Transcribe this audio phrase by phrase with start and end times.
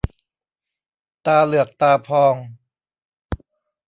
[1.25, 2.35] ตาเหลือกตาพอง